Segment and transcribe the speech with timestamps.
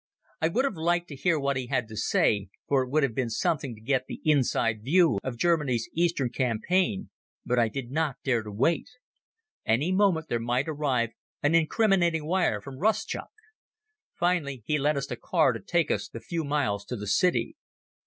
[0.41, 3.13] I would have liked to hear what he had to say, for it would have
[3.13, 7.11] been something to get the inside view of Germany's Eastern campaign,
[7.45, 8.89] but I did not dare to wait.
[9.63, 11.11] Any moment there might arrive
[11.43, 13.29] an incriminating wire from Rustchuk.
[14.15, 17.55] Finally he lent us a car to take us the few miles to the city.